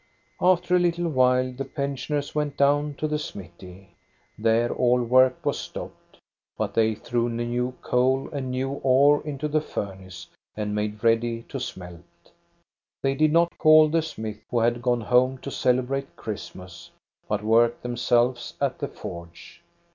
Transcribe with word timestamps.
After 0.41 0.75
a 0.75 0.79
little 0.79 1.09
while 1.09 1.51
the 1.51 1.63
pensioners 1.63 2.33
went 2.33 2.57
down 2.57 2.95
to 2.95 3.07
the 3.07 3.19
smithy. 3.19 3.89
There 4.35 4.71
all 4.73 5.03
work 5.03 5.45
was 5.45 5.59
stopped; 5.59 6.17
but 6.57 6.73
they 6.73 6.95
threw 6.95 7.29
new 7.29 7.75
coal 7.83 8.27
and 8.33 8.49
new 8.49 8.79
ore 8.81 9.21
into 9.27 9.47
the 9.47 9.61
furnace, 9.61 10.25
and 10.57 10.73
made 10.73 11.03
ready 11.03 11.43
to 11.49 11.59
smelt. 11.59 12.31
They 13.03 13.13
did 13.13 13.31
not 13.31 13.59
call 13.59 13.89
the 13.89 14.01
smith, 14.01 14.39
who 14.49 14.61
had 14.61 14.81
gone 14.81 15.01
home 15.01 15.37
to 15.37 15.51
celebrate 15.51 16.15
Christmas, 16.15 16.89
but 17.27 17.43
worked 17.43 17.83
themselves 17.83 18.55
at 18.59 18.79
the 18.79 18.87
forge. 18.87 19.61